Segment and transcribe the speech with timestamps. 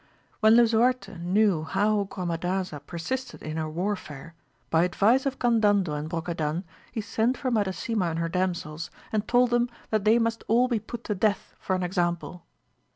[0.39, 4.33] When Lisuarte knew how Gromadaza persisted in her warfare,
[4.71, 9.51] by advice of Gandandel and Brocadan he sent for Madasima and her damsels, and told
[9.51, 12.43] them that they must all be put to death for an example.